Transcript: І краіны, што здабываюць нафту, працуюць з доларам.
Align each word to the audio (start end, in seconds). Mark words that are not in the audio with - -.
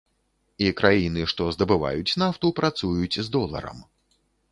І 0.67 0.69
краіны, 0.79 1.25
што 1.33 1.49
здабываюць 1.55 2.17
нафту, 2.23 2.51
працуюць 2.61 3.19
з 3.29 3.29
доларам. 3.37 3.77